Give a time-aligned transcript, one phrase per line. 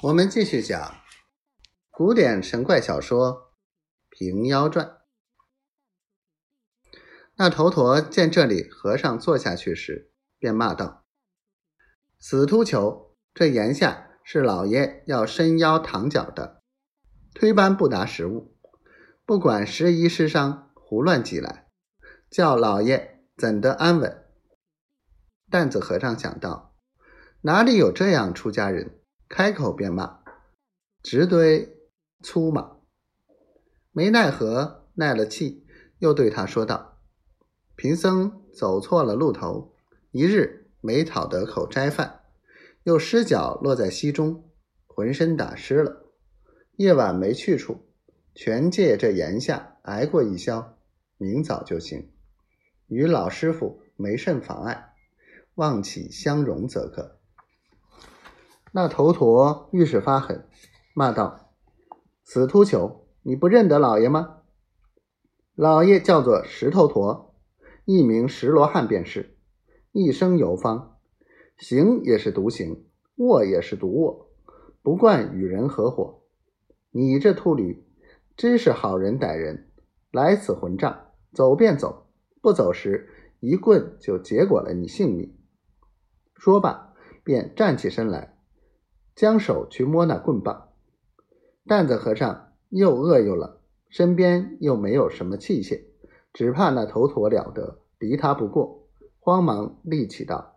[0.00, 0.94] 我们继续讲
[1.90, 3.32] 古典神怪小说
[4.10, 4.86] 《平妖传》。
[7.34, 11.04] 那头陀见这里和尚坐下去时，便骂道
[12.20, 16.62] ：“死秃球，这檐下是老爷要伸腰躺脚的，
[17.34, 18.56] 推班不拿食物，
[19.24, 21.66] 不管时移时伤，胡乱挤来，
[22.30, 24.24] 叫老爷怎得安稳？”
[25.50, 26.76] 担子和尚想到，
[27.40, 28.97] 哪里有这样出家人？
[29.28, 30.20] 开口便骂，
[31.02, 31.76] 直堆
[32.22, 32.78] 粗马，
[33.92, 35.66] 没奈何，耐了气，
[35.98, 36.98] 又对他说道
[37.76, 39.74] ：“贫僧走错了路头，
[40.12, 42.22] 一日没讨得口斋饭，
[42.84, 44.50] 又失脚落在溪中，
[44.86, 46.06] 浑身打湿了。
[46.76, 47.86] 夜晚没去处，
[48.34, 50.78] 全借这檐下挨过一宵，
[51.18, 52.10] 明早就行。
[52.86, 54.94] 与老师傅没甚妨碍，
[55.56, 57.16] 望起相容则可。”
[58.72, 60.46] 那头陀愈是发狠，
[60.94, 61.52] 骂道
[62.22, 64.42] ：“死秃球，你不认得老爷吗？
[65.54, 67.34] 老爷叫做石头陀，
[67.84, 69.36] 一名石罗汉便是，
[69.92, 70.98] 一生游方，
[71.56, 74.30] 行也是独行，卧也是独卧，
[74.82, 76.22] 不惯与人合伙。
[76.90, 77.86] 你这秃驴，
[78.36, 79.70] 真是好人歹人，
[80.12, 82.06] 来此混账，走便走，
[82.40, 83.08] 不走时
[83.40, 85.34] 一棍就结果了你性命。”
[86.36, 86.94] 说罢，
[87.24, 88.37] 便站起身来。
[89.18, 90.68] 将手去摸那棍棒，
[91.66, 95.86] 担子和尚又饿又冷，身边又没有什么器械，
[96.32, 98.86] 只怕那头陀了得，敌他不过，
[99.18, 100.54] 慌忙立起道：“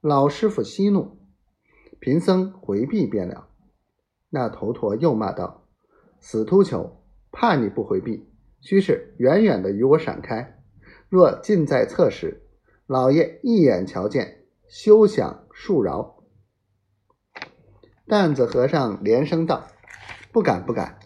[0.00, 1.18] 老师傅息怒，
[1.98, 3.48] 贫僧回避便了。”
[4.30, 5.66] 那头陀又骂道
[6.20, 8.26] ：“死秃球，怕你不回避，
[8.62, 10.58] 须是远远的与我闪开。
[11.10, 12.40] 若近在侧时，
[12.86, 16.16] 老爷一眼瞧见，休想恕饶。”
[18.10, 19.68] 担子和尚连声道
[20.34, 20.98] ：“不敢，不敢。”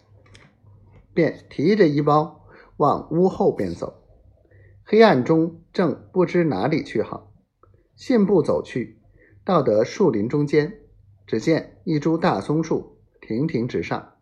[1.13, 4.03] 便提着衣包往屋后边走。
[4.83, 7.31] 黑暗中正不知哪里去好，
[7.95, 8.97] 信步走去，
[9.43, 10.79] 到得树林中间，
[11.27, 14.15] 只见一株大松树亭亭直上，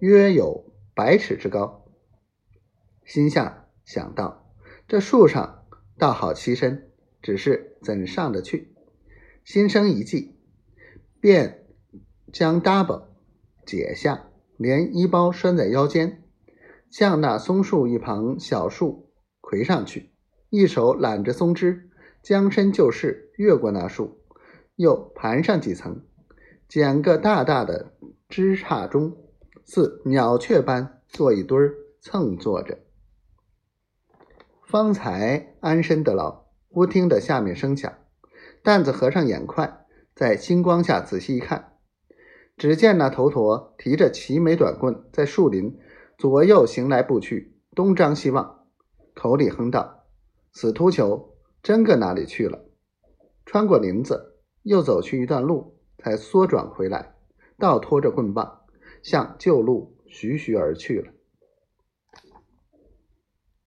[0.00, 1.86] 约有百尺之高。
[3.04, 4.52] 心下想到：
[4.88, 5.64] 这树上
[5.96, 6.90] 倒好栖身，
[7.22, 8.74] 只是怎上得去？
[9.44, 10.34] 心生一计，
[11.20, 11.62] 便。
[12.32, 13.04] 将 double
[13.64, 16.22] 解下，连衣包拴在腰间，
[16.90, 19.10] 向那松树一旁小树
[19.40, 20.10] 魁上去，
[20.50, 21.90] 一手揽着松枝，
[22.22, 24.20] 将身就势，越过那树，
[24.76, 26.04] 又盘上几层，
[26.68, 27.92] 捡个大大的
[28.28, 29.16] 枝杈中，
[29.64, 32.78] 似鸟雀般坐一堆儿，蹭坐着，
[34.62, 36.44] 方才安身得牢。
[36.68, 37.90] 忽听得下面声响，
[38.62, 41.75] 担子和尚眼快，在星光下仔细一看。
[42.56, 45.76] 只见那头陀提着齐眉短棍，在树林
[46.16, 48.66] 左右行来步去，东张西望，
[49.14, 50.04] 口里哼道
[50.52, 52.64] ：“死秃球，真个哪里去了？”
[53.44, 57.16] 穿过林子，又走去一段路，才缩转回来，
[57.58, 58.62] 倒拖着棍棒，
[59.02, 61.12] 向旧路徐徐而去了。